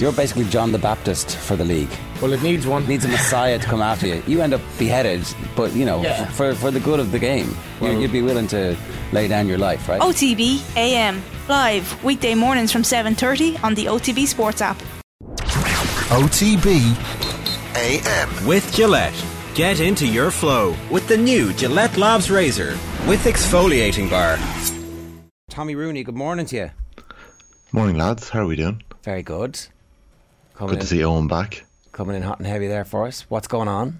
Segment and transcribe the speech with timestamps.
[0.00, 1.90] You're basically John the Baptist for the league.
[2.22, 2.84] Well, it needs one.
[2.84, 4.22] It needs a messiah to come after you.
[4.26, 5.22] You end up beheaded,
[5.54, 6.24] but you know, Yeah.
[6.30, 8.74] for, for the good of the game, you, you'd be willing to
[9.12, 10.00] lay down your life, right?
[10.00, 14.78] OTB AM live weekday mornings from 7:30 on the OTB Sports app.
[16.08, 16.96] OTB
[17.76, 18.46] AM.
[18.46, 19.14] With Gillette.
[19.54, 22.70] Get into your flow with the new Gillette Labs Razor
[23.06, 24.38] with exfoliating bar.
[25.50, 26.70] Tommy Rooney, good morning to you.
[27.72, 28.30] Morning, lads.
[28.30, 28.82] How are we doing?
[29.02, 29.58] Very good.
[30.60, 31.64] Coming Good in, to see Eoin back.
[31.90, 33.22] coming in hot and heavy there for us.
[33.30, 33.98] What's going on?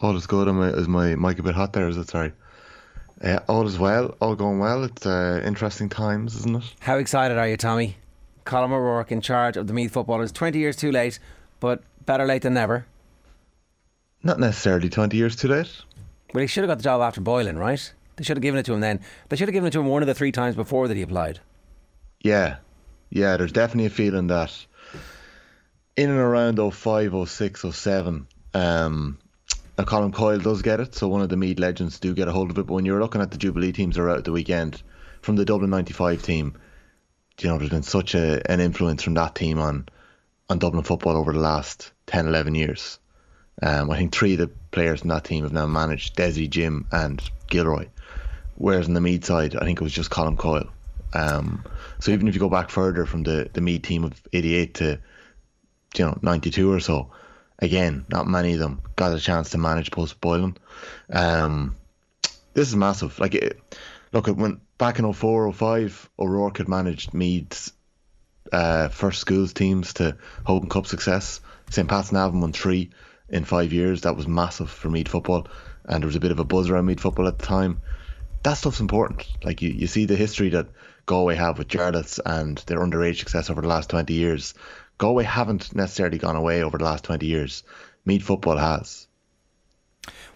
[0.00, 0.48] All is good.
[0.48, 1.86] Am I, is my mic a bit hot there?
[1.86, 2.08] Is it?
[2.08, 2.32] Sorry.
[3.22, 4.16] Uh, all is well.
[4.18, 4.82] All going well.
[4.84, 6.74] It's uh, interesting times, isn't it?
[6.80, 7.98] How excited are you, Tommy?
[8.46, 10.32] Colm O'Rourke in charge of the Meath footballers.
[10.32, 11.18] 20 years too late,
[11.60, 12.86] but better late than never.
[14.22, 15.70] Not necessarily 20 years too late.
[16.32, 17.92] Well, he should have got the job after Boylan, right?
[18.16, 19.00] They should have given it to him then.
[19.28, 21.02] They should have given it to him one of the three times before that he
[21.02, 21.40] applied.
[22.22, 22.56] Yeah.
[23.10, 24.64] Yeah, there's definitely a feeling that
[25.96, 29.18] in and around 05, 06, 07, um,
[29.76, 32.32] now Colm Coyle does get it, so one of the Meath legends do get a
[32.32, 32.66] hold of it.
[32.66, 34.80] But when you're looking at the Jubilee teams that are out at the weekend,
[35.20, 36.54] from the Dublin 95 team,
[37.40, 39.88] you know, there's been such a, an influence from that team on,
[40.48, 42.98] on Dublin football over the last 10, 11 years.
[43.62, 46.86] Um, I think three of the players in that team have now managed Desi, Jim,
[46.92, 47.88] and Gilroy.
[48.56, 50.68] Whereas on the Meath side, I think it was just Colm Coyle.
[51.12, 51.64] Um,
[52.00, 55.00] so even if you go back further from the, the Meath team of 88 to,
[55.98, 57.10] you know, 92 or so,
[57.58, 60.56] again, not many of them got a chance to manage post Boylan.
[61.10, 61.76] Um,
[62.54, 63.18] this is massive.
[63.18, 63.60] Like, it,
[64.12, 67.72] look, it went back in 04, 05, O'Rourke had managed Meath's
[68.52, 71.40] uh, first schools teams to Hogan Cup success.
[71.70, 71.88] St.
[71.88, 72.90] Pat's Navan won three
[73.28, 74.02] in five years.
[74.02, 75.46] That was massive for Meath football.
[75.84, 77.80] And there was a bit of a buzz around Meath football at the time.
[78.42, 79.26] That stuff's important.
[79.42, 80.68] Like, you, you see the history that
[81.06, 84.54] Galway have with Jarlaths and their underage success over the last 20 years.
[84.98, 87.62] Galway haven't necessarily gone away over the last 20 years.
[88.04, 89.06] Meath football has.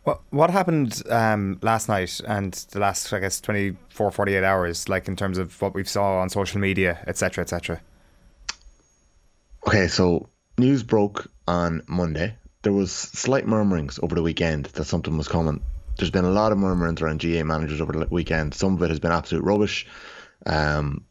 [0.04, 5.06] What what happened um, last night and the last, I guess, 24, 48 hours, like
[5.06, 7.80] in terms of what we saw on social media, etc., etc.?
[9.66, 12.36] Okay, so news broke on Monday.
[12.62, 15.62] There was slight murmurings over the weekend that something was coming.
[15.98, 18.54] There's been a lot of murmurings around GAA managers over the weekend.
[18.54, 19.86] Some of it has been absolute rubbish.
[20.46, 21.04] Um,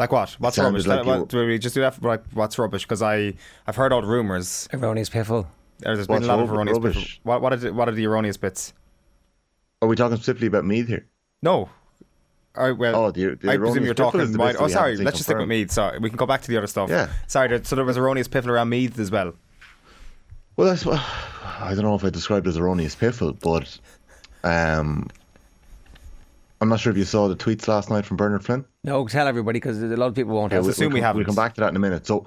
[0.00, 0.30] Like what?
[0.38, 0.86] What's Sounded rubbish?
[0.86, 2.02] like What- you- do we just do that?
[2.02, 2.84] Like, what's rubbish?
[2.84, 3.34] Because I
[3.66, 4.66] I've heard all the rumours.
[4.72, 5.46] Erroneous piffle.
[5.80, 6.94] There's What's been a lot of erroneous rubbish?
[6.96, 7.20] bits.
[7.22, 8.72] What what are the, what are the erroneous bits?
[9.82, 11.06] are we talking specifically about Meath here?
[11.42, 11.68] No.
[12.56, 14.20] All right, well, Oh, the- the I presume you're talking.
[14.20, 14.96] is the Wide, oh, sorry.
[14.96, 15.48] Let's just stick with confirmed.
[15.48, 15.70] Meath.
[15.70, 16.88] So we can go back to the other stuff.
[16.90, 17.08] Yeah.
[17.26, 17.48] Sorry.
[17.48, 19.34] there- So there was erroneous piffle around Meath as well.
[20.56, 21.02] Well, that's well,
[21.60, 23.78] I don't know if I described it as erroneous piffle, but
[24.48, 25.08] um,
[26.60, 28.64] I'm not sure if you saw the tweets last night from Bernard Flynn.
[28.84, 30.66] No, tell everybody because a lot of people won't have.
[30.66, 31.20] Let's assume we come, haven't.
[31.20, 32.06] We'll come back to that in a minute.
[32.06, 32.26] So,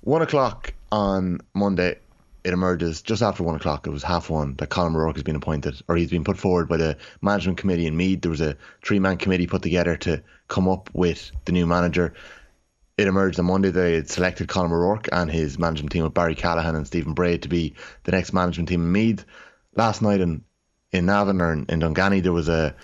[0.00, 1.98] one o'clock on Monday,
[2.44, 3.86] it emerges just after one o'clock.
[3.86, 6.68] It was half one that Colm O'Rourke has been appointed, or he's been put forward
[6.68, 8.22] by the management committee in Meath.
[8.22, 12.14] There was a three-man committee put together to come up with the new manager.
[12.96, 16.14] It emerged on Monday that they had selected Colm O'Rourke and his management team of
[16.14, 17.74] Barry Callaghan and Stephen Bray to be
[18.04, 19.26] the next management team in Meath.
[19.74, 20.42] Last night in
[20.92, 22.74] in Navan or in, in Dunganny there was a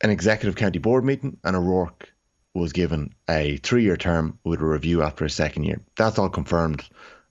[0.00, 2.12] an executive county board meeting and O'Rourke
[2.54, 5.80] was given a three-year term with a review after a second year.
[5.96, 6.82] That's all confirmed.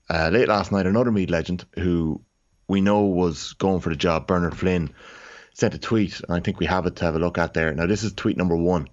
[0.09, 2.21] Uh, late last night, another Meath legend who
[2.67, 4.89] we know was going for the job, Bernard Flynn,
[5.53, 7.73] sent a tweet, and I think we have it to have a look at there.
[7.73, 8.87] Now, this is tweet number one.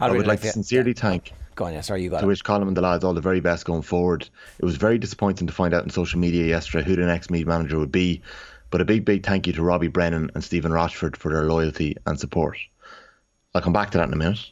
[0.00, 1.80] I'd I would like to sincerely thank Go on, yeah.
[1.80, 2.28] Sorry, you got to it.
[2.28, 4.28] wish Colm and the lads all the very best going forward.
[4.60, 7.48] It was very disappointing to find out on social media yesterday who the next Meath
[7.48, 8.22] manager would be,
[8.70, 11.96] but a big, big thank you to Robbie Brennan and Stephen Rochford for their loyalty
[12.06, 12.58] and support.
[13.54, 14.50] I'll come back to that in a minute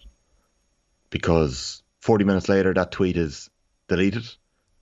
[1.10, 3.50] because 40 minutes later, that tweet is
[3.88, 4.24] deleted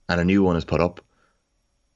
[0.09, 1.01] and a new one is put up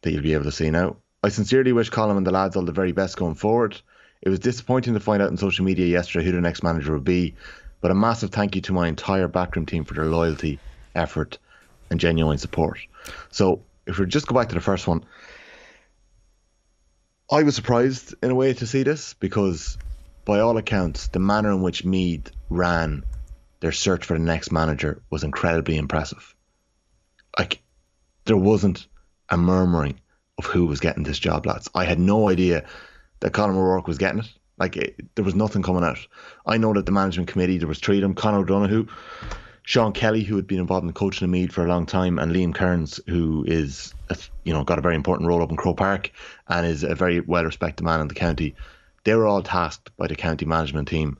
[0.01, 0.97] that you'll be able to see now.
[1.23, 3.79] I sincerely wish Colm and the lads all the very best going forward.
[4.21, 7.03] It was disappointing to find out on social media yesterday who the next manager would
[7.03, 7.35] be,
[7.81, 10.59] but a massive thank you to my entire backroom team for their loyalty,
[10.95, 11.37] effort,
[11.89, 12.79] and genuine support.
[13.31, 15.03] So, if we just go back to the first one,
[17.31, 19.77] I was surprised in a way to see this because,
[20.25, 23.03] by all accounts, the manner in which Meath ran
[23.59, 26.35] their search for the next manager was incredibly impressive.
[27.37, 27.61] Like,
[28.25, 28.87] there wasn't
[29.29, 29.99] a murmuring
[30.37, 31.69] of who was getting this job, lads.
[31.75, 32.65] I had no idea
[33.19, 34.29] that Colm O'Rourke was getting it.
[34.57, 35.99] Like, it, there was nothing coming out.
[36.45, 38.87] I know that the management committee, there was three of them Conor O'Donoghue,
[39.63, 42.31] Sean Kelly, who had been involved in coaching the Meath for a long time, and
[42.31, 43.93] Liam Kearns, who is,
[44.43, 46.11] you know, got a very important role up in Croke Park
[46.47, 48.55] and is a very well respected man in the county.
[49.03, 51.17] They were all tasked by the county management team,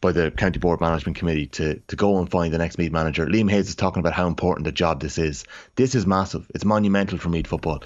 [0.00, 3.26] by the county board management committee to to go and find the next Meath manager.
[3.26, 5.44] Liam Hayes is talking about how important a job this is.
[5.76, 6.50] This is massive.
[6.54, 7.82] It's monumental for Meath football.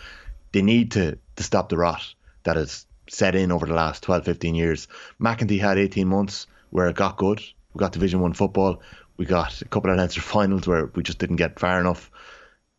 [0.53, 2.03] They need to to stop the rot
[2.45, 4.89] that has set in over the last 12, 15 years.
[5.21, 7.41] McEntee had 18 months where it got good.
[7.73, 8.81] We got Division One football.
[9.17, 12.11] We got a couple of Leinster finals where we just didn't get far enough.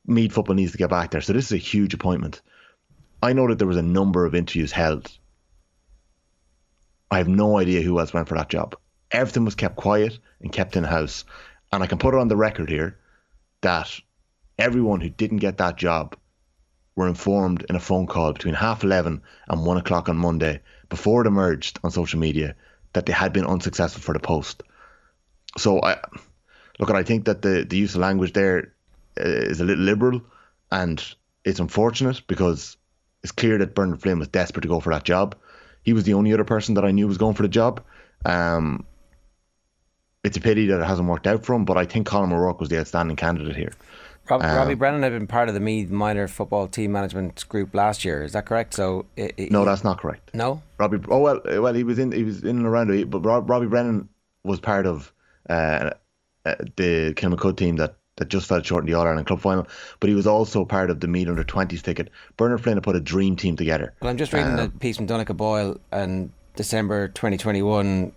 [0.05, 1.21] Meath football needs to get back there.
[1.21, 2.41] So this is a huge appointment.
[3.21, 5.11] I know that there was a number of interviews held.
[7.09, 8.75] I have no idea who else went for that job.
[9.12, 11.24] Everything was kept quiet and kept in house.
[11.71, 12.98] And I can put it on the record here
[13.62, 14.00] that
[14.57, 16.15] everyone who didn't get that job
[16.95, 21.21] were informed in a phone call between half 11 and 1 o'clock on Monday before
[21.21, 22.56] it emerged on social media
[22.94, 24.63] that they had been unsuccessful for the post.
[25.57, 25.98] So I
[26.80, 28.74] look, at I think that the, the use of language there
[29.19, 30.21] uh, a little liberal
[30.71, 31.03] and
[31.44, 32.77] it's unfortunate because
[33.24, 35.36] it's clear that Bernard Flynn was desperate to go for that job.
[35.88, 37.81] He was the only other person that I knew was going for the job.
[38.25, 38.86] Um,
[40.22, 42.60] it's a pity that it hasn't worked out for him, but I think Colm O'Rourke
[42.60, 43.72] was the outstanding candidate here.
[44.30, 47.74] Rob, um, Robbie Brennan had been part of the Meath minor football team management group
[47.74, 48.22] last year.
[48.22, 48.74] Is that correct?
[48.74, 50.31] So it, it, no, that's not correct.
[50.34, 51.00] No, Robbie.
[51.07, 54.10] Oh well, well he was in he was in and around it, but Robbie Brennan
[54.44, 55.13] was part of
[55.50, 55.92] uh,
[56.45, 59.67] uh, the Kilmacud team that that just fell short in the All Ireland Club final,
[59.99, 62.09] but he was also part of the Meath under 20s ticket.
[62.35, 63.93] Bernard Flynn had put a dream team together.
[64.01, 68.11] Well, I'm just reading um, the piece from Donncha Boyle and December 2021.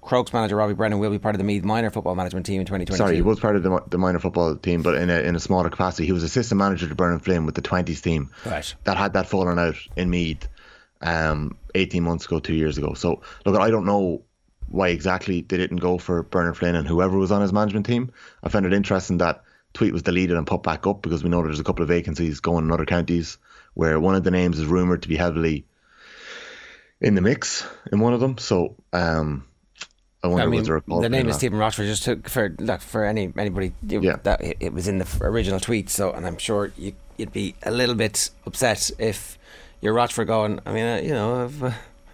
[0.00, 2.66] Crokes manager Robbie Brennan will be part of the Meath minor football management team in
[2.66, 2.96] 2022.
[2.96, 5.40] Sorry, he was part of the, the minor football team, but in a, in a
[5.40, 6.06] smaller capacity.
[6.06, 8.30] He was assistant manager to Bernard Flynn with the 20s team.
[8.46, 8.74] Right.
[8.84, 10.48] That had that fallen out in Meath
[11.02, 12.94] um, 18 months ago, two years ago.
[12.94, 14.22] So, look, I don't know
[14.70, 18.12] why exactly they didn't go for Bernard Flynn and whoever was on his management team.
[18.42, 19.42] I found it interesting that
[19.74, 22.40] tweet was deleted and put back up because we know there's a couple of vacancies
[22.40, 23.38] going in other counties
[23.74, 25.64] where one of the names is rumoured to be heavily
[27.00, 28.38] in the mix in one of them.
[28.38, 29.46] So um,
[30.22, 31.86] I wonder I mean, was there the name is Stephen Rochford.
[31.86, 34.16] Just to, for look, for any anybody, you, yeah.
[34.24, 35.90] that it, it, was in the original tweet.
[35.90, 39.38] So and I'm sure you, would be a little bit upset if
[39.80, 40.60] you're Rochford going.
[40.66, 41.50] I mean, uh, you know.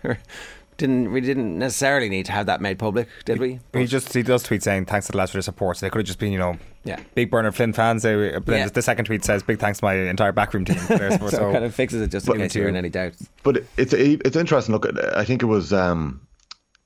[0.04, 0.14] Uh,
[0.76, 3.60] didn't we didn't necessarily need to have that made public, did we?
[3.72, 5.76] He just he does tweet saying thanks to the lads for the support.
[5.76, 8.02] So they could have just been you know yeah big Bernard Flynn fans.
[8.02, 8.68] They, but yeah.
[8.68, 10.78] the second tweet says big thanks to my entire backroom team.
[10.78, 13.14] so, so kind of fixes it just in case you're in any doubt.
[13.42, 14.72] But it's it's interesting.
[14.72, 15.72] Look, I think it was.
[15.72, 16.26] Um,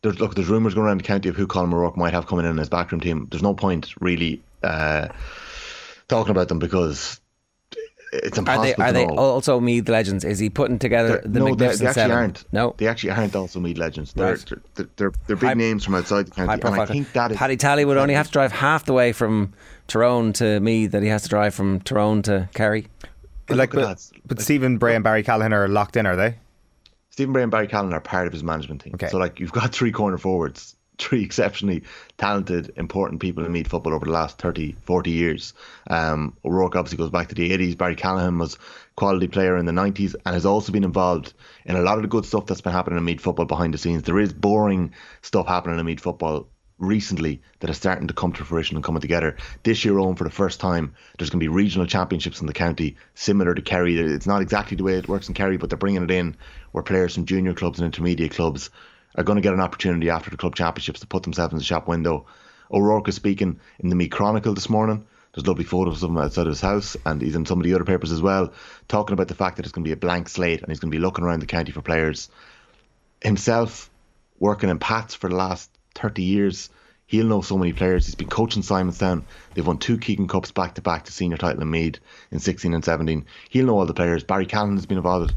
[0.02, 2.46] there's look, there's rumours going around the county of who Colm O'Rourke might have coming
[2.46, 3.26] in his backroom team.
[3.30, 5.08] There's no point really uh,
[6.08, 7.20] talking about them because
[8.12, 8.82] it's impossible.
[8.82, 10.24] Are they, are they also Meath legends?
[10.24, 12.16] Is he putting together they're, the no, Magnificent they, they actually Seven?
[12.16, 12.52] aren't.
[12.52, 14.12] No, they actually aren't also Meath legends.
[14.12, 14.52] They're right.
[14.74, 17.36] they're, they're, they're, big names from outside the county, and I think that is.
[17.36, 19.52] Paddy Tally would only have to drive half the way from
[19.86, 22.86] Tyrone to Meath that he has to drive from Tyrone to Kerry.
[23.48, 26.36] Like, but, but Stephen Bray and Barry Callaghan are locked in, are they?
[27.10, 28.94] Stephen Bray and Barry Callaghan are part of his management team.
[28.94, 29.08] Okay.
[29.08, 30.76] So like you've got three corner forwards
[31.08, 31.84] three exceptionally
[32.16, 35.54] talented, important people in Meath football over the last 30, 40 years.
[35.88, 37.78] Um, O'Rourke obviously goes back to the 80s.
[37.78, 38.58] Barry Callaghan was
[38.96, 41.32] quality player in the 90s and has also been involved
[41.64, 43.78] in a lot of the good stuff that's been happening in Meath football behind the
[43.78, 44.02] scenes.
[44.02, 44.92] There is boring
[45.22, 46.48] stuff happening in Meath football
[46.78, 49.36] recently that is starting to come to fruition and coming together.
[49.64, 52.52] This year on, for the first time, there's going to be regional championships in the
[52.52, 53.98] county, similar to Kerry.
[53.98, 56.36] It's not exactly the way it works in Kerry, but they're bringing it in
[56.72, 58.70] where players from junior clubs and intermediate clubs
[59.14, 61.64] are going to get an opportunity after the club championships to put themselves in the
[61.64, 62.26] shop window.
[62.70, 65.06] O'Rourke is speaking in the Meath Chronicle this morning.
[65.34, 67.74] There's lovely photos of him outside of his house, and he's in some of the
[67.74, 68.52] other papers as well,
[68.88, 70.90] talking about the fact that it's going to be a blank slate and he's going
[70.90, 72.28] to be looking around the county for players.
[73.22, 73.90] Himself,
[74.38, 76.70] working in Pats for the last 30 years,
[77.06, 78.06] he'll know so many players.
[78.06, 79.24] He's been coaching Simonstown.
[79.54, 81.98] They've won two Keegan Cups back to back to senior title in Meath
[82.30, 83.26] in 16 and 17.
[83.50, 84.24] He'll know all the players.
[84.24, 85.34] Barry Callaghan has been involved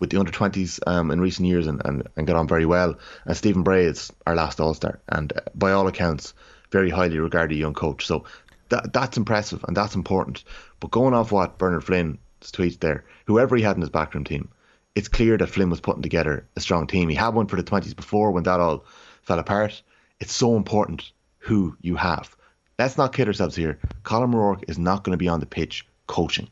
[0.00, 2.98] with the under 20s um, in recent years and, and, and got on very well.
[3.26, 6.34] And Stephen Bray is our last All Star, and uh, by all accounts,
[6.72, 8.06] very highly regarded young coach.
[8.06, 8.24] So
[8.70, 10.42] that that's impressive and that's important.
[10.80, 14.48] But going off what Bernard Flynn's tweets there, whoever he had in his backroom team,
[14.94, 17.08] it's clear that Flynn was putting together a strong team.
[17.08, 18.84] He had one for the 20s before when that all
[19.22, 19.82] fell apart.
[20.18, 22.34] It's so important who you have.
[22.78, 23.78] Let's not kid ourselves here.
[24.04, 26.48] Colm O'Rourke is not going to be on the pitch coaching.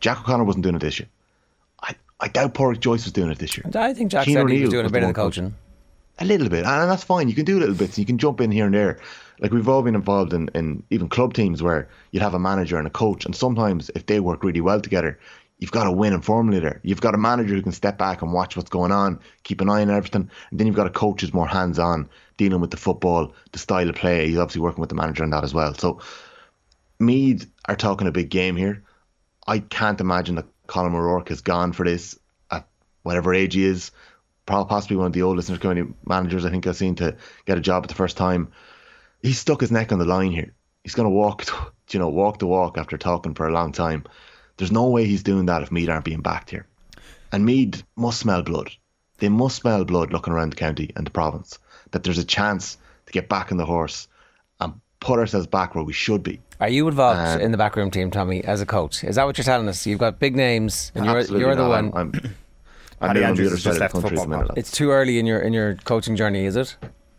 [0.00, 1.08] Jack O'Connor wasn't doing it this year.
[2.22, 3.64] I doubt Pádraic Joyce was doing it this year.
[3.74, 5.54] I think Jack said he was doing a bit of the coaching.
[6.18, 7.28] A little bit, and that's fine.
[7.28, 7.98] You can do little bits.
[7.98, 9.00] You can jump in here and there.
[9.40, 12.78] Like we've all been involved in, in even club teams where you'd have a manager
[12.78, 15.18] and a coach, and sometimes if they work really well together,
[15.58, 16.80] you've got a winning formula there.
[16.84, 19.68] You've got a manager who can step back and watch what's going on, keep an
[19.68, 22.70] eye on everything, and then you've got a coach who's more hands on, dealing with
[22.70, 24.28] the football, the style of play.
[24.28, 25.74] He's obviously working with the manager on that as well.
[25.74, 26.00] So
[27.00, 28.84] Meath are talking a big game here.
[29.48, 32.18] I can't imagine that Colm O'Rourke has gone for this
[32.50, 32.66] at
[33.02, 33.90] whatever age he is.
[34.46, 37.16] prob- possibly one of the oldest intercounty managers I think I've seen to
[37.46, 38.52] get a job at the first time.
[39.22, 40.52] He's stuck his neck on the line here.
[40.82, 41.46] He's going to walk,
[41.90, 44.04] you know, walk the walk after talking for a long time.
[44.56, 46.66] There's no way he's doing that if Meath aren't being backed here.
[47.30, 48.70] And Meath must smell blood.
[49.18, 51.58] They must smell blood looking around the county and the province
[51.92, 52.76] that there's a chance
[53.06, 54.08] to get back on the horse
[54.60, 56.40] and put ourselves back where we should be.
[56.60, 59.04] Are you involved Um, in the backroom team, Tommy, as a coach?
[59.04, 59.86] Is that what you're telling us?
[59.86, 61.92] You've got big names, and you're Absolutely you're the not.
[61.92, 61.92] one.
[61.94, 62.12] I'm, I'm,
[63.00, 64.28] I'm Paddy living on the Andrews other side just of left the country at the
[64.38, 64.50] minute.
[64.56, 66.76] it's too early in your in your coaching journey, is it?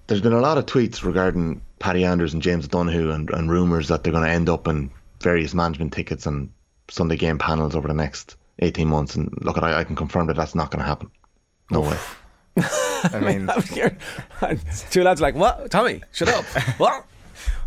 [0.08, 3.88] There's been a lot of tweets regarding Paddy Andrews and James Donahue and, and rumours
[3.90, 4.90] that they're going to end up in
[5.22, 6.50] various management tickets and
[6.90, 9.16] Sunday game panels over the next 18 months.
[9.16, 11.10] And look, I, I can confirm that that's not going to happen.
[11.72, 11.98] No way.
[12.58, 13.50] I mean,
[14.92, 15.72] Two lads like what?
[15.72, 16.44] Tommy, shut up.
[16.78, 17.06] what?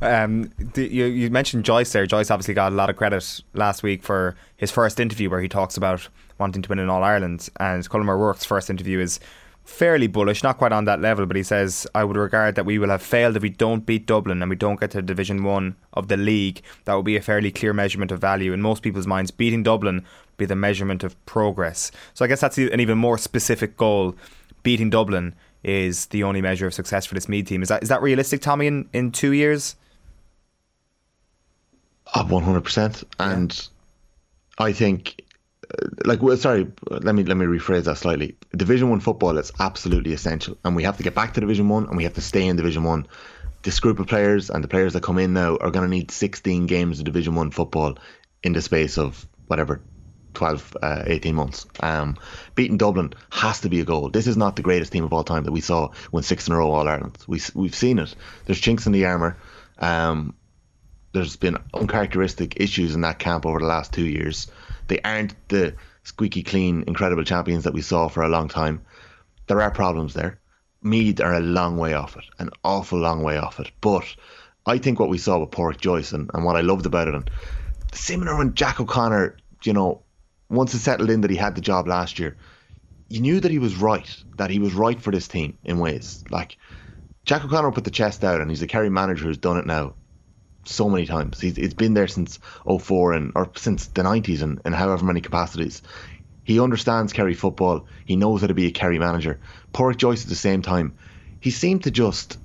[0.01, 2.07] Um, the, you, you mentioned Joyce there.
[2.07, 5.49] Joyce obviously got a lot of credit last week for his first interview where he
[5.49, 7.49] talks about wanting to win in All Ireland.
[7.59, 9.21] And Colm O'Rourke's first interview is
[9.67, 12.79] fairly bullish, not quite on that level, but he says, I would regard that we
[12.79, 15.75] will have failed if we don't beat Dublin and we don't get to Division 1
[15.95, 16.63] of the league.
[16.85, 18.53] That would be a fairly clear measurement of value.
[18.53, 20.05] In most people's minds, beating Dublin will
[20.37, 21.91] be the measurement of progress.
[22.15, 24.15] So I guess that's an even more specific goal.
[24.63, 25.35] Beating Dublin
[25.67, 27.61] is the only measure of success for this Meath team.
[27.61, 29.75] Is that is that realistic, Tommy, in, in two years?
[32.15, 33.05] Up 100%.
[33.19, 33.69] And
[34.59, 35.23] I think,
[35.69, 38.37] uh, like, well, sorry, let me let me rephrase that slightly.
[38.57, 41.87] Division One football is absolutely essential, and we have to get back to Division One,
[41.87, 43.09] and we have to stay in Division One.
[43.65, 46.13] This group of players and the players that come in now are going to need
[46.13, 47.99] 16 games of Division One football
[48.45, 49.81] in the space of whatever
[50.37, 51.67] 12, uh, 18 months.
[51.81, 52.19] Um,
[52.55, 54.11] beating Dublin has to be a goal.
[54.11, 56.53] This is not the greatest team of all time that we saw win six in
[56.53, 57.17] a row All Ireland.
[57.27, 58.15] We, we've seen it.
[58.45, 59.39] There's chinks in the armour.
[59.79, 60.35] Um,
[61.13, 64.49] there's been uncharacteristic issues in that camp over the last two years.
[64.89, 65.75] They aren't the
[66.05, 68.83] squeaky clean, incredible champions that we saw for a long time.
[69.47, 70.39] There are problems there.
[70.83, 73.71] Meath are a long way off it, an awful long way off it.
[73.81, 74.05] But
[74.67, 77.15] I think what we saw with Pádraic Joyce and, and what I loved about it,
[77.15, 77.31] and
[77.95, 80.03] similar when Jack O'Connor, you know,
[80.49, 82.37] once it settled in that he had the job last year,
[83.09, 86.25] you knew that he was right, that he was right for this team in ways.
[86.31, 86.57] Like
[87.25, 89.95] Jack O'Connor put the chest out, and he's a Kerry manager who's done it now
[90.65, 91.41] so many times.
[91.41, 95.21] He's it's been there since 04 and or since the 90s and, and however many
[95.21, 95.83] capacities.
[96.45, 97.87] He understands Kerry football.
[98.05, 99.41] He knows how to be a Kerry manager.
[99.75, 100.97] Pádraic Joyce at the same time,
[101.41, 102.39] he seemed to just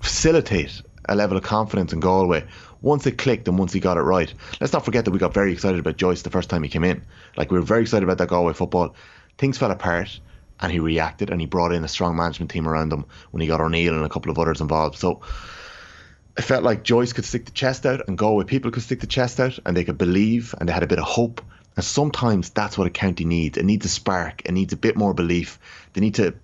[0.00, 2.44] facilitate a level of confidence in Galway
[2.82, 4.32] once it clicked and once he got it right.
[4.60, 6.84] Let's not forget that we got very excited about Joyce the first time he came
[6.84, 7.02] in.
[7.36, 8.94] Like we were very excited about that Galway football.
[9.38, 10.20] Things fell apart
[10.60, 13.46] and he reacted and he brought in a strong management team around him when he
[13.46, 14.98] got O'Neill and a couple of others involved.
[14.98, 15.20] So
[16.36, 19.06] I felt like Joyce could stick the chest out and Galway people could stick the
[19.06, 21.42] chest out and they could believe and they had a bit of hope.
[21.76, 23.56] And sometimes that's what a county needs.
[23.56, 24.42] It needs a spark.
[24.44, 25.58] It needs a bit more belief.
[25.92, 26.34] They need to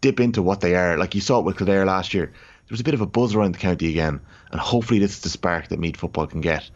[0.00, 0.98] dip into what they are.
[0.98, 2.26] Like you saw it with Kildare last year.
[2.26, 4.20] There was a bit of a buzz around the county again,
[4.54, 6.70] and hopefully this is the spark that Meath football can get.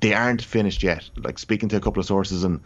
[0.00, 1.10] They aren't finished yet.
[1.14, 2.62] Like speaking to a couple of sources and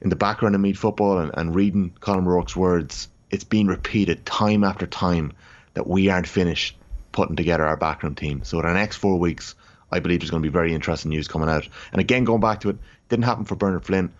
[0.00, 4.24] in the background of Meath football and, and reading Colm Rourke's words, it's been repeated
[4.24, 5.34] time after time
[5.74, 6.78] that we aren't finished
[7.12, 8.42] putting together our backroom team.
[8.42, 9.54] So in the next four weeks,
[9.92, 11.68] I believe there's going to be very interesting news coming out.
[11.92, 12.78] And again, going back to it,
[13.10, 14.14] didn't happen for Bernard Flynn.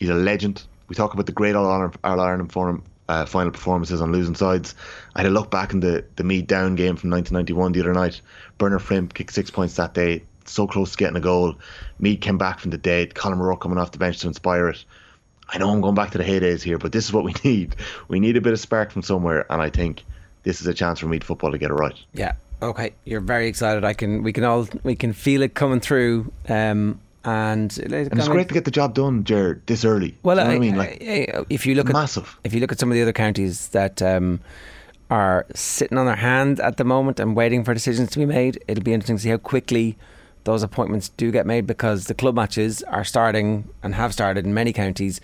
[0.00, 0.64] He's a legend.
[0.88, 4.34] We talk about the great All Ireland, All Ireland forum, uh, final performances on losing
[4.34, 4.74] sides.
[5.14, 7.94] I had a look back in the, the Meath down game from 1991 the other
[7.94, 8.20] night.
[8.58, 11.54] Bernard Flynn kicked six points that day, so close to getting a goal.
[11.98, 13.14] Meath came back from the dead.
[13.14, 14.84] Colm Rourke coming off the bench to inspire it.
[15.48, 17.76] I know I'm going back to the heydays here, but this is what we need.
[18.08, 20.04] We need a bit of spark from somewhere, and I think
[20.42, 21.96] this is a chance for Meath football to get it right.
[22.12, 22.34] Yeah.
[22.60, 22.92] Okay.
[23.04, 23.84] You're very excited.
[23.84, 24.22] I can.
[24.22, 24.68] We can all.
[24.82, 26.32] We can feel it coming through.
[26.48, 30.16] Um, and, And it's great to get the job done, Jared, this early.
[30.22, 32.38] Well, you know I, I mean, like if you look at massive.
[32.44, 34.40] if you look at some of the other counties that um,
[35.10, 38.62] are sitting on their hand at the moment and waiting for decisions to be made,
[38.68, 39.96] it'll be interesting to see how quickly
[40.44, 44.54] those appointments do get made because the club matches are starting and have started in
[44.54, 45.20] many counties.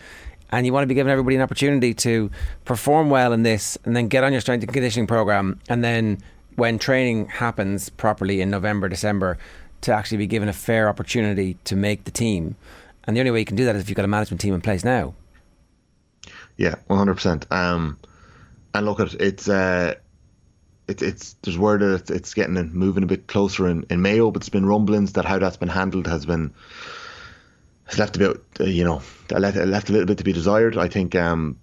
[0.51, 2.31] And you want to be giving everybody an opportunity to
[2.65, 5.59] perform well in this and then get on your strength and conditioning program.
[5.69, 6.19] And then
[6.57, 9.39] when training happens properly in November, December,
[9.85, 12.57] to actually be given a fair opportunity to make the team.
[13.05, 14.55] And the only way you can do that is if you've got a management team
[14.55, 15.15] in place now.
[16.57, 17.47] Yeah, one hundred percent.
[17.51, 17.99] Um,
[18.73, 19.95] and look at it's uh,
[20.89, 24.31] it's it's there's word that it's, it's getting moving a bit closer in, in Mayo,
[24.31, 26.55] but it's been rumblings that how that's been handled has been
[27.87, 30.79] has left a bit, uh, you know, left, left a little bit to be desired.
[30.79, 31.59] I think um,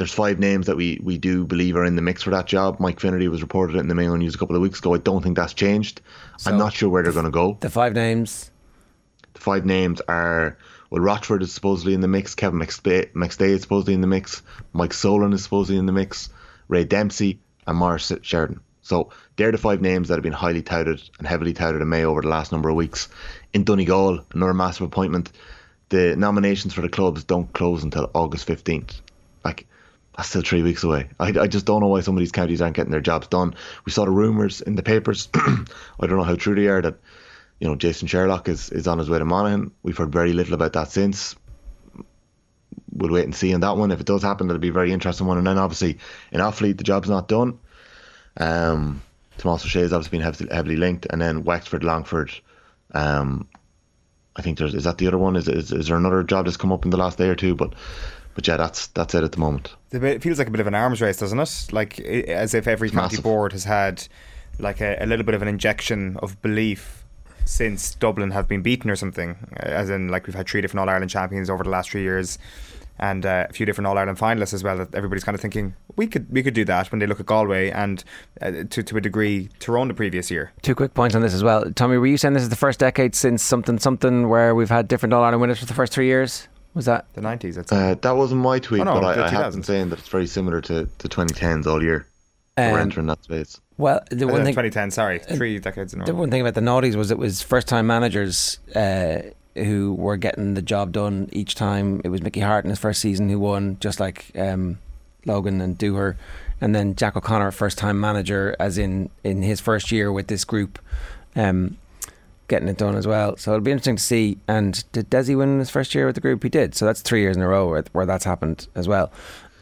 [0.00, 2.80] there's five names that we we do believe are in the mix for that job.
[2.80, 4.94] Mike Finnerty was reported in the Mayo News a couple of weeks ago.
[4.94, 6.00] I don't think that's changed.
[6.38, 7.58] So- I'm not sure where they're going to go.
[7.60, 8.50] The five names.
[9.34, 10.56] The five names are
[10.88, 12.34] well, Rochford is supposedly in the mix.
[12.34, 14.40] Kevin McStay, McStay is supposedly in the mix.
[14.72, 16.30] Mike Solon is supposedly in the mix.
[16.68, 18.60] Ray Dempsey and Maurice Sheridan.
[18.80, 22.06] So they're the five names that have been highly touted and heavily touted in May
[22.06, 23.08] over the last number of weeks.
[23.52, 25.30] In Donegal, another massive appointment.
[25.90, 28.94] The nominations for the clubs don't close until August 15th.
[29.44, 29.66] Like,
[30.16, 31.08] that's still three weeks away.
[31.18, 33.54] I, I just don't know why some of these counties aren't getting their jobs done.
[33.84, 35.28] We saw the rumours in the papers.
[35.34, 35.66] I
[36.00, 36.96] don't know how true they are that
[37.60, 39.70] you know, Jason Sherlock is, is on his way to Monaghan.
[39.82, 41.36] We've heard very little about that since.
[42.90, 43.90] We'll wait and see on that one.
[43.92, 45.38] If it does happen, it'll be a very interesting one.
[45.38, 45.98] And then obviously
[46.32, 47.58] in Offaly, the job's not done.
[48.36, 49.02] Um,
[49.36, 52.32] Tomas O'Shea has obviously been heavily, heavily linked, and then Wexford, Longford.
[52.92, 53.48] Um,
[54.34, 55.36] I think there's is that the other one?
[55.36, 57.54] Is, is is there another job that's come up in the last day or two?
[57.54, 57.74] But
[58.34, 59.74] but yeah, that's that's it at the moment.
[59.92, 61.66] It feels like a bit of an arms race, doesn't it?
[61.72, 63.22] Like as if every county Massive.
[63.24, 64.06] board has had
[64.58, 67.04] like a, a little bit of an injection of belief
[67.44, 69.36] since Dublin have been beaten or something.
[69.56, 72.38] As in, like we've had three different All Ireland champions over the last three years,
[72.98, 74.76] and uh, a few different All Ireland finalists as well.
[74.76, 77.26] That everybody's kind of thinking we could we could do that when they look at
[77.26, 78.04] Galway and
[78.40, 80.52] uh, to to a degree Tyrone the previous year.
[80.62, 81.70] Two quick points on this as well.
[81.72, 84.86] Tommy, were you saying this is the first decade since something something where we've had
[84.86, 86.46] different All Ireland winners for the first three years?
[86.74, 89.52] Was that The nineties, Uh, that wasn't my tweet, Oh, no, but I, I have
[89.52, 92.06] been saying that it's very similar to the 2010s all year.
[92.56, 93.60] Um, We're entering that space.
[93.76, 94.00] well?
[94.10, 96.60] The Uh, one thing 2010, sorry, three decades in a The one thing about the
[96.60, 99.22] Naughties was it was first time managers uh,
[99.56, 102.00] who were getting the job done each time.
[102.04, 104.78] It was Mickey Harte in his first season who won, just like um,
[105.26, 106.16] Logan and Dooher.
[106.60, 110.44] And then Jack O'Connor, first time manager, as in in his first year with this
[110.44, 110.78] group,
[111.34, 111.78] um,
[112.50, 113.36] getting it done as well.
[113.38, 114.36] So it'll be interesting to see.
[114.46, 116.42] And did Desi win his first year with the group?
[116.42, 116.74] He did.
[116.74, 119.10] So that's three years in a row where, where that's happened as well.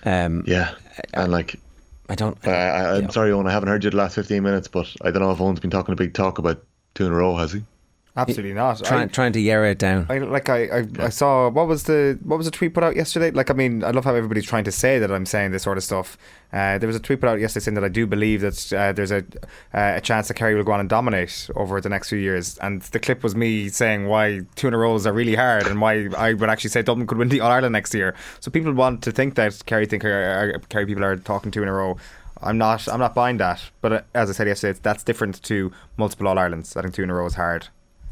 [0.04, 0.74] Um, Yeah,
[1.14, 1.60] and like
[2.08, 2.36] I don't.
[2.46, 3.08] I, Yeah.
[3.08, 5.38] sorry, Eoin, I haven't heard you the last 15 minutes, but I don't know if
[5.38, 6.62] Eoin's been talking a big talk about
[6.94, 7.62] two in a row, has he?
[8.18, 8.84] Absolutely not.
[8.84, 10.06] Trying, I- trying to yarrow it down.
[10.10, 12.96] I like I, I, I saw what was the what was the tweet put out
[12.96, 13.30] yesterday?
[13.30, 15.78] Like I mean I love how everybody's trying to say that I'm saying this sort
[15.78, 16.18] of stuff.
[16.52, 18.92] Uh, there was a tweet put out yesterday saying that I do believe that uh,
[18.92, 19.18] there's a
[19.72, 22.58] uh, a chance that Kerry will go on and dominate over the next few years.
[22.58, 25.80] And the clip was me saying why two in a rows are really hard and
[25.80, 28.14] why I would actually say Dublin could win the All Ireland next year.
[28.40, 31.62] So people want to think that Kerry think are, are, Kerry people are talking two
[31.62, 31.96] in a row.
[32.42, 32.88] I'm not.
[32.88, 33.62] I'm not buying that.
[33.80, 36.76] But uh, as I said yesterday, that's different to multiple All Irelands.
[36.76, 37.68] I think two in a row is hard.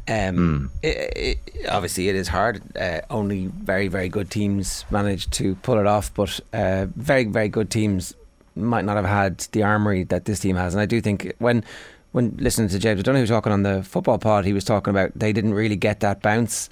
[0.07, 2.61] Um, it, it, obviously, it is hard.
[2.77, 7.49] Uh, only very, very good teams manage to pull it off, but uh, very, very
[7.49, 8.13] good teams
[8.55, 10.73] might not have had the armory that this team has.
[10.73, 11.63] And I do think when
[12.13, 15.33] when listening to James O'Donoghue talking on the football pod, he was talking about they
[15.33, 16.69] didn't really get that bounce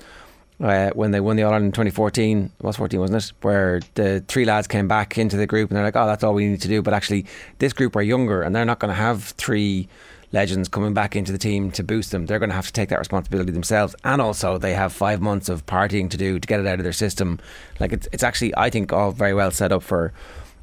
[0.62, 2.52] uh, when they won the All Ireland in 2014.
[2.58, 3.32] It was 14, wasn't it?
[3.42, 6.34] Where the three lads came back into the group and they're like, oh, that's all
[6.34, 6.82] we need to do.
[6.82, 7.26] But actually,
[7.60, 9.88] this group are younger and they're not going to have three
[10.32, 12.26] legends coming back into the team to boost them.
[12.26, 13.96] They're going to have to take that responsibility themselves.
[14.04, 16.84] And also, they have five months of partying to do to get it out of
[16.84, 17.40] their system.
[17.80, 20.14] Like, it's, it's actually, I think, all very well set up for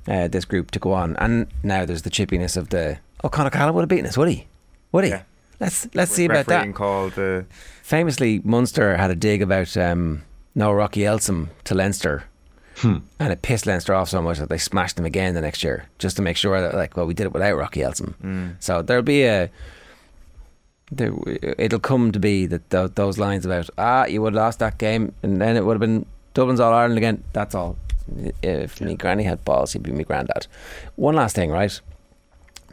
[0.08, 1.16] uh, this group to go on.
[1.16, 2.98] And now there's the chippiness of the.
[3.24, 4.46] Oh, Con O'Callaghan would have beaten us, would he?
[4.92, 5.10] Would he?
[5.10, 5.22] Yeah.
[5.60, 7.46] Let's let's see about that called the
[7.84, 10.24] famously Munster had a dig about um,
[10.56, 12.24] no Rocky Elsom to Leinster.
[12.82, 15.86] And it pissed Leinster off so much that they smashed them again the next year,
[15.98, 18.54] just to make sure that, like, well, we did it without Rocky Elsom.
[18.60, 19.50] So there'll be a,
[20.90, 21.12] there,
[21.58, 24.78] it'll come to be that th- those lines about ah, you would have lost that
[24.78, 27.22] game, and then it would have been Dublin's All Ireland again.
[27.32, 27.76] That's all.
[28.42, 30.46] If me granny had balls, he'd be me granddad.
[30.96, 31.80] One last thing, right?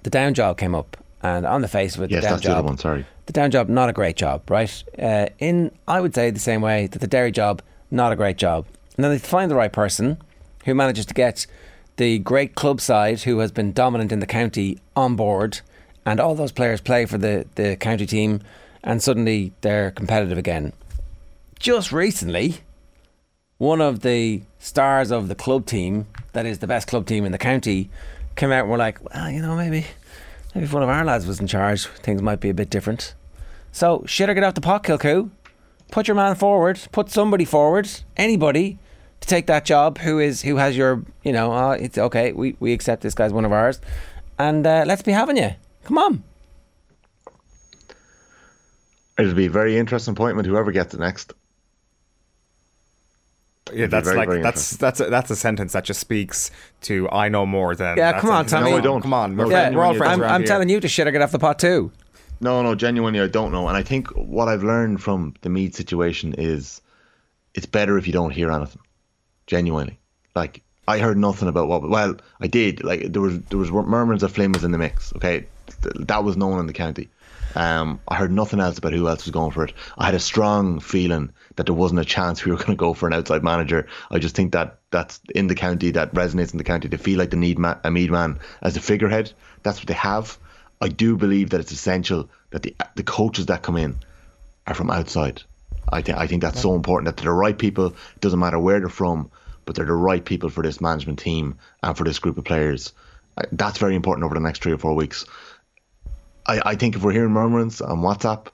[0.03, 2.45] The down job came up, and on the face of it, Yes, the down that's
[2.47, 3.05] the other one, sorry.
[3.27, 4.83] the down job, not a great job, right?
[4.97, 8.37] Uh, in, I would say, the same way that the Derry job, not a great
[8.37, 8.65] job.
[8.99, 10.17] And then they find the right person
[10.65, 11.47] who manages to get
[11.95, 15.61] the great club side who has been dominant in the county on board,
[16.05, 18.41] and all those players play for the, the county team,
[18.83, 20.73] and suddenly they're competitive again.
[21.59, 22.57] Just recently,
[23.57, 27.31] one of the stars of the club team, that is the best club team in
[27.31, 27.89] the county,
[28.35, 29.85] came out and were like, well, you know, maybe,
[30.53, 33.13] maybe if one of our lads was in charge, things might be a bit different.
[33.71, 35.29] So, shit or get off the pot, Kilcoo.
[35.89, 36.81] Put your man forward.
[36.91, 37.89] Put somebody forward.
[38.17, 38.77] Anybody
[39.21, 42.31] to take that job who is who has your, you know, uh, it's okay.
[42.31, 43.79] We we accept this guy's one of ours,
[44.37, 45.51] and uh, let's be having you.
[45.83, 46.23] Come on.
[49.17, 51.33] It'll be a very interesting appointment, whoever gets it next.
[53.73, 56.49] Yeah, that's very, like very that's that's a, that's a sentence that just speaks
[56.81, 57.97] to I know more than.
[57.97, 58.51] Yeah, come on, sentence.
[58.51, 58.71] Tommy.
[58.71, 59.01] No, I don't.
[59.01, 60.21] Come on, we're, yeah, we're all friends.
[60.21, 60.47] I'm, I'm here.
[60.47, 61.91] telling you to shit or get off the pot too.
[62.41, 63.67] No, no, genuinely, I don't know.
[63.67, 66.81] And I think what I've learned from the Meath situation is
[67.53, 68.81] it's better if you don't hear anything.
[69.49, 69.97] Genuinely,
[70.35, 71.89] like I heard nothing about what.
[71.89, 72.83] Well, I did.
[72.83, 75.11] Like there was there was murmurs that Flynn was in the mix.
[75.15, 75.47] Okay,
[75.95, 77.09] that was known in the county.
[77.55, 79.73] Um, I heard nothing else about who else was going for it.
[79.97, 82.93] I had a strong feeling that there wasn't a chance we were going to go
[82.93, 83.87] for an outside manager.
[84.11, 86.87] I just think that that's in the county, that resonates in the county.
[86.87, 89.33] They feel like they need ma- a Meath man as a figurehead.
[89.63, 90.37] That's what they have.
[90.79, 93.97] I do believe that it's essential that the the coaches that come in
[94.67, 95.41] are from outside.
[95.91, 97.87] I think I think that's so important that they're the right people.
[97.87, 99.31] It doesn't matter where they're from,
[99.65, 102.93] but they're the right people for this management team and for this group of players.
[103.37, 105.25] Uh, that's very important over the next three or four weeks.
[106.45, 108.47] I, I think if we're hearing murmurings on WhatsApp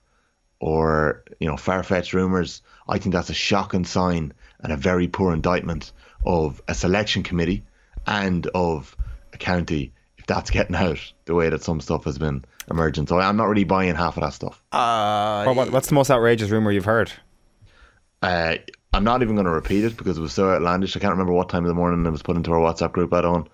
[0.59, 5.33] or you know far-fetched rumors, I think that's a shocking sign and a very poor
[5.33, 5.91] indictment
[6.25, 7.63] of a selection committee
[8.07, 8.95] and of
[9.33, 13.07] a county if that's getting out the way that some stuff has been emerging.
[13.07, 14.61] So I'm not really buying half of that stuff.
[14.71, 17.11] Uh, well, what, what's the most outrageous rumor you've heard?
[18.25, 18.57] Uh,
[18.93, 20.95] I'm not even going to repeat it because it was so outlandish.
[20.95, 23.13] I can't remember what time of the morning it was put into our WhatsApp group.
[23.13, 23.47] I don't.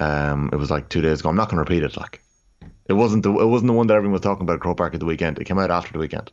[0.00, 1.28] Um, it was like two days ago.
[1.28, 1.96] I'm not going to repeat it.
[1.96, 2.22] Like,
[2.88, 4.94] it wasn't the it wasn't the one that everyone was talking about at Croke Park
[4.94, 5.38] at the weekend.
[5.38, 6.30] It came out after the weekend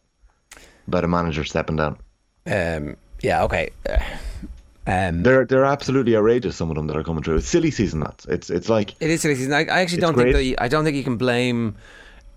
[0.88, 1.98] about a manager stepping down.
[2.46, 3.70] Um, yeah, okay.
[3.90, 4.00] Uh,
[4.88, 6.56] Um, They're they're absolutely outrageous.
[6.56, 7.36] Some of them that are coming through.
[7.36, 8.00] It's silly season.
[8.00, 9.54] That's it's it's like It is silly season.
[9.54, 11.76] I, I actually don't think that you, I don't think you can blame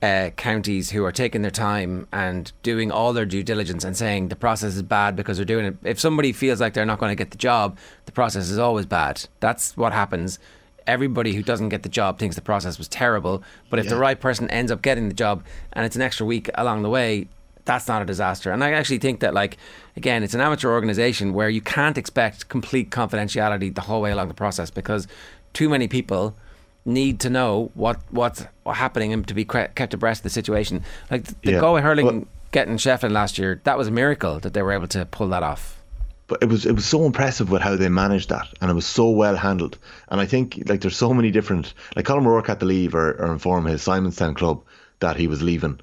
[0.02, 4.28] uh, counties who are taking their time and doing all their due diligence and saying
[4.28, 5.76] the process is bad because they're doing it.
[5.82, 8.86] If somebody feels like they're not going to get the job, the process is always
[8.86, 9.26] bad.
[9.40, 10.38] That's what happens.
[10.86, 13.42] Everybody who doesn't get the job thinks the process was terrible.
[13.70, 16.50] But if the right person ends up getting the job and it's an extra week
[16.54, 17.28] along the way,
[17.64, 18.52] that's not a disaster.
[18.52, 19.56] And I actually think that, like,
[19.96, 24.28] again, it's an amateur organization where you can't expect complete confidentiality the whole way along
[24.28, 25.08] the process because
[25.54, 26.36] too many people
[26.84, 30.82] need to know what what's happening and to be kept abreast of the situation.
[31.10, 31.60] Like the Yeah.
[31.60, 34.86] Galway hurling Well- getting Shefflin last year, that was a miracle that they were able
[34.88, 35.80] to pull that off.
[36.26, 38.86] but it was it was so impressive with how they managed that, and it was
[38.86, 39.76] so well handled.
[40.08, 43.12] And I think like there's so many different like Colm Rourke had to leave or,
[43.22, 44.62] or inform his Simonstown club
[45.00, 45.78] that he was leaving,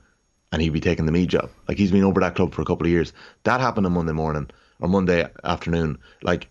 [0.51, 1.49] and he'd be taking the me job.
[1.67, 3.13] Like he's been over that club for a couple of years.
[3.43, 5.99] That happened on Monday morning or Monday afternoon.
[6.23, 6.49] Like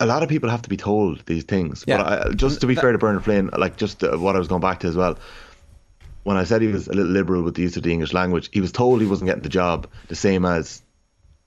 [0.00, 1.84] a lot of people have to be told these things.
[1.86, 1.98] Yeah.
[1.98, 4.48] But I, just to be fair to Bernard Flynn, like just uh, what I was
[4.48, 5.18] going back to as well.
[6.22, 8.50] When I said he was a little liberal with the use of the English language,
[8.52, 10.82] he was told he wasn't getting the job, the same as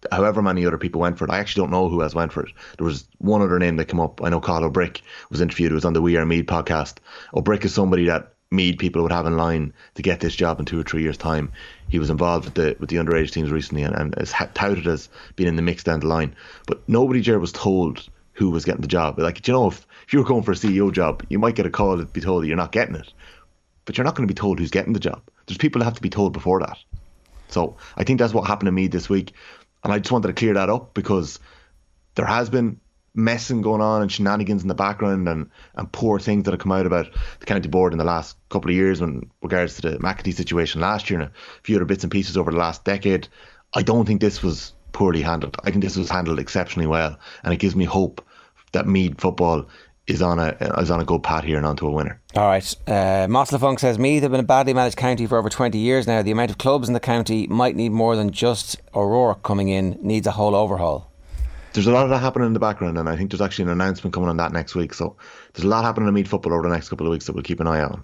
[0.09, 1.31] however many other people went for it.
[1.31, 2.53] I actually don't know who else went for it.
[2.77, 4.23] There was one other name that came up.
[4.23, 5.73] I know Carl O'Brick was interviewed.
[5.73, 6.95] It was on the We Are Meath podcast.
[7.33, 10.65] O'Brick is somebody that Meath people would have in line to get this job in
[10.65, 11.51] two or three years' time.
[11.89, 15.09] He was involved with the with the underage teams recently and, and is touted as
[15.35, 16.35] being in the mix down the line.
[16.65, 18.07] But nobody there was told
[18.39, 19.19] who was getting the job.
[19.19, 21.65] Like, you know, if, if you were going for a CEO job, you might get
[21.65, 23.11] a call to be told that you're not getting it.
[23.83, 25.21] But you're not going to be told who's getting the job.
[25.45, 26.77] There's people that have to be told before that.
[27.49, 29.33] So I think that's what happened to me this week.
[29.83, 31.39] And I just wanted to clear that up because
[32.15, 32.79] there has been
[33.13, 36.71] messing going on and shenanigans in the background and, and poor things that have come
[36.71, 37.07] out about
[37.41, 40.79] the county board in the last couple of years in regards to the McEntee situation
[40.79, 43.27] last year and a few other bits and pieces over the last decade.
[43.73, 45.57] I don't think this was poorly handled.
[45.63, 47.19] I think this was handled exceptionally well.
[47.43, 48.25] And it gives me hope
[48.71, 49.65] that Meath football
[50.09, 52.19] is on a is on a good path here and onto a winner.
[52.35, 52.75] All right.
[52.87, 56.07] Uh, Moss Funk says Meath have been a badly managed county for over 20 years
[56.07, 56.21] now.
[56.21, 59.97] The amount of clubs in the county might need more than just Aurora coming in,
[60.01, 61.11] needs a whole overhaul.
[61.73, 63.69] There's a lot of that happening in the background, and I think there's actually an
[63.69, 64.93] announcement coming on that next week.
[64.95, 65.15] So
[65.53, 67.43] there's a lot happening in Meath football over the next couple of weeks that we'll
[67.43, 68.01] keep an eye on.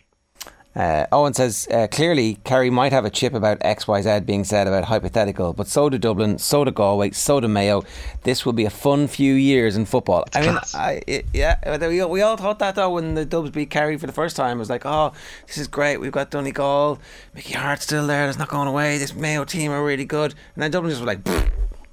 [0.75, 4.85] Uh, Owen says uh, clearly Kerry might have a chip about XYZ being said about
[4.85, 7.83] hypothetical, but so do Dublin, so do Galway, so do Mayo.
[8.23, 10.25] This will be a fun few years in football.
[10.33, 10.59] I mean.
[10.73, 13.97] I, it, yeah, we all, we all thought that though when the Dubs beat Kerry
[13.97, 14.57] for the first time.
[14.57, 15.13] It was like, oh,
[15.47, 15.97] this is great.
[15.97, 16.99] We've got Donegal,
[17.33, 18.27] Mickey Harte's still there.
[18.27, 18.97] It's not going away.
[18.97, 20.33] This Mayo team are really good.
[20.55, 21.25] And then Dublin just was like,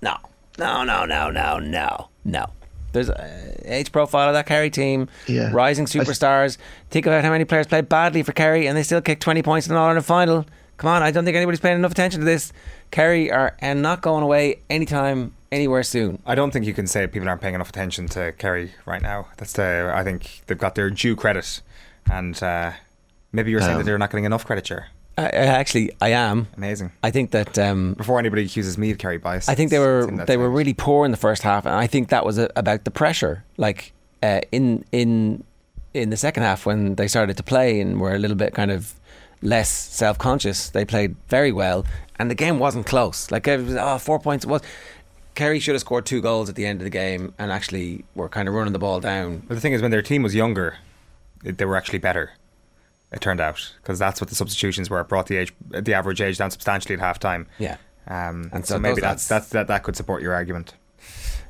[0.02, 0.16] no,
[0.58, 2.46] no, no, no, no, no, no.
[2.92, 5.08] There's a age profile of that Kerry team.
[5.26, 5.50] Yeah.
[5.52, 6.58] Rising I s- superstars.
[6.90, 9.66] Think about how many players played badly for Kerry and they still kicked 20 points
[9.66, 10.44] in an All Ireland final.
[10.76, 12.52] Come on, I don't think anybody's paying enough attention to this.
[12.90, 16.20] Kerry are and not going away anytime, anywhere soon.
[16.26, 19.28] I don't think you can say people aren't paying enough attention to Kerry right now.
[19.36, 19.92] That's the.
[19.94, 21.60] I think they've got their due credit,
[22.10, 22.72] and uh,
[23.32, 24.66] maybe you're saying Um, that they're not getting enough credit.
[24.66, 24.86] Here,
[25.18, 26.48] I, I actually, I am.
[26.56, 26.92] amazing.
[27.02, 30.00] I think that um, Before anybody accuses me of Kerry bias, I think they were
[30.00, 30.56] it's in that they were stage.
[30.56, 33.44] really poor in the first half, and I think that was a, about the pressure.
[33.56, 35.44] Like uh, in in
[35.94, 38.70] in the second half when they started to play and were a little bit kind
[38.70, 38.94] of
[39.42, 41.84] less self conscious, they played very well,
[42.18, 43.30] and the game wasn't close.
[43.30, 44.44] Like it was oh, four points.
[44.44, 44.62] It was
[45.34, 48.28] Kerry should have scored two goals at the end of the game, and actually were
[48.28, 49.42] kind of running the ball down.
[49.46, 50.76] But the thing is, when their team was younger,
[51.44, 52.32] it, they were actually better.
[53.12, 55.00] It turned out because that's what the substitutions were.
[55.00, 57.46] It brought the age, the average age down substantially at half time.
[57.58, 57.76] Yeah.
[58.08, 60.74] Um, And so, so maybe that's, that's that that could support your argument.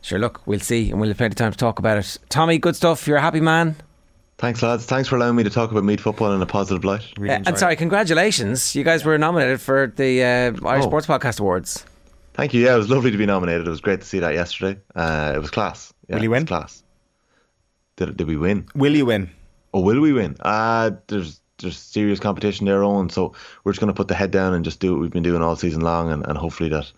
[0.01, 2.19] Sure, look, we'll see, and we'll have plenty of time to talk about it.
[2.29, 3.07] Tommy, good stuff.
[3.07, 3.77] You're a happy man.
[4.39, 4.85] Thanks, lads.
[4.85, 7.07] Thanks for allowing me to talk about Meath football in a positive light.
[7.17, 8.75] Really Uh, and sorry, congratulations!
[8.75, 10.27] You guys were nominated for the uh,
[10.69, 10.89] Irish Oh.
[10.89, 11.87] Sports Podcast Awards.
[12.35, 12.65] Thank you.
[12.65, 13.67] Yeah, it was lovely to be nominated.
[13.67, 14.81] It was great to see that yesterday.
[14.97, 15.93] Uh, it was class.
[16.09, 16.47] Yeah, Will you it was win?
[16.47, 16.83] Class.
[17.97, 18.67] Did, did we win?
[18.75, 19.31] Will you win?
[19.75, 20.37] Oh, will we win?
[20.41, 23.11] Uh, there's there's serious competition there, Eoin.
[23.11, 23.33] So
[23.65, 25.43] we're just going to put the head down and just do what we've been doing
[25.43, 26.91] all season long, and, and hopefully that,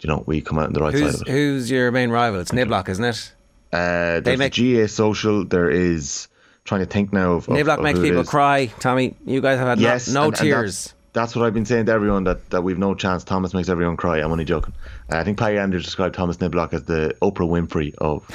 [0.00, 1.30] you know, we come out on the right Who's side of it.
[1.30, 2.40] who's your main rival?
[2.40, 3.32] It's Niblock, isn't it?
[3.72, 5.44] Uh, They make- the GAA social.
[5.44, 6.28] There is
[6.64, 8.66] trying to think now of, of, Niblock of makes people cry.
[8.80, 10.82] Tommy, you guys have had Yes, no, and- and tears.
[10.84, 13.24] that's, that's what I've been saying to everyone that, that we've no chance.
[13.24, 14.18] Thomas makes everyone cry.
[14.18, 14.72] I'm only joking.
[15.12, 18.26] Uh, I think Paddy Andrews described Thomas Niblock as the Oprah Winfrey of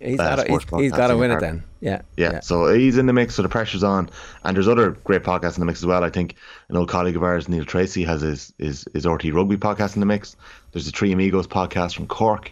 [0.00, 1.62] he's uh, got to he's podcasting got to win it then.
[1.80, 4.10] Yeah, Yeah, so he's in the mix, so the pressure's on.
[4.44, 6.02] And there's other great podcasts in the mix as well.
[6.02, 6.34] I think
[6.68, 10.00] an old colleague of ours, Neil Treacy, has his his, his RTÉ Rugby podcast in
[10.00, 10.36] the mix.
[10.72, 12.50] There's the Three Amigos podcast from Cork,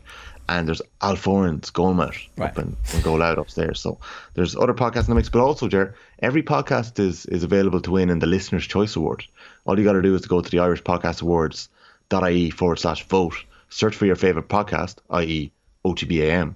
[0.48, 2.50] and there's Al Foran's Goalmat Right.
[2.50, 3.80] up in, in Goal Out upstairs.
[3.80, 3.98] So
[4.34, 7.90] there's other podcasts in the mix, but also, Ger, every podcast is is available to
[7.90, 9.24] win in the Listener's Choice Award.
[9.64, 13.04] All you got to do is to go to the Irish Podcast Awards.ie forward slash
[13.08, 13.34] vote,
[13.70, 15.50] search for your favourite podcast, i.e.,
[15.84, 16.54] OTBAM,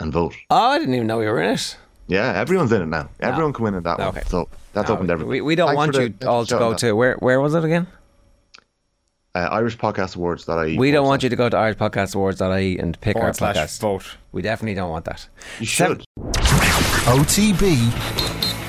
[0.00, 0.34] and vote.
[0.50, 1.76] Oh, I didn't even know we were in it.
[2.08, 3.08] Yeah, everyone's in it now.
[3.20, 4.20] Everyone can win in that Okay.
[4.20, 4.26] one.
[4.26, 5.30] So that's No, open to everyone.
[5.32, 6.78] We, we don't Thanks want for you the- all to shouting go that.
[6.80, 7.86] to where where was it again?
[9.34, 10.76] uh, Irish Podcast Awards that I.
[10.78, 13.56] We don't want you to go to Irish Podcast Awards.ie and pick our Forward slash
[13.56, 13.80] podcast.
[13.80, 14.04] vote.
[14.32, 15.28] We definitely don't want that.
[15.60, 16.06] You Seven- should.
[17.06, 17.76] OTB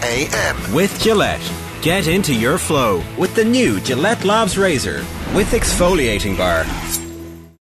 [0.03, 0.73] AM.
[0.73, 1.41] With Gillette.
[1.81, 6.65] Get into your flow with the new Gillette Labs Razor with exfoliating bar.